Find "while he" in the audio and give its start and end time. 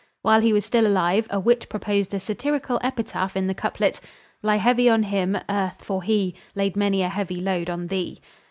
0.23-0.51